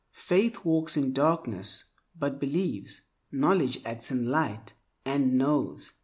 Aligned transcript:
Faith 0.33 0.65
walks 0.65 0.97
in 0.97 1.13
darkness, 1.13 1.83
but 2.17 2.39
believes; 2.39 3.01
knowledge 3.31 3.79
acts 3.85 4.09
in 4.09 4.25
light, 4.25 4.73
and 5.05 5.37
knows. 5.37 5.93